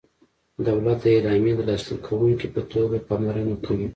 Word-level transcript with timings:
دولت 0.67 0.97
د 1.01 1.05
اعلامیې 1.15 1.53
د 1.57 1.61
لاسلیک 1.69 2.01
کوونکي 2.07 2.47
په 2.55 2.61
توګه 2.73 2.97
پاملرنه 3.07 3.55
کوي. 3.65 3.87